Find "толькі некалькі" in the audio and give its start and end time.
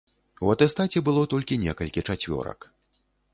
1.33-2.05